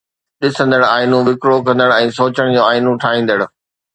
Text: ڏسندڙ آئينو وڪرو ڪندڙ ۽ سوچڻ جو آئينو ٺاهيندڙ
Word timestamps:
ڏسندڙ 0.43 0.81
آئينو 0.95 1.17
وڪرو 1.27 1.57
ڪندڙ 1.67 1.89
۽ 1.97 2.09
سوچڻ 2.17 2.47
جو 2.55 2.61
آئينو 2.71 2.95
ٺاهيندڙ 3.05 3.39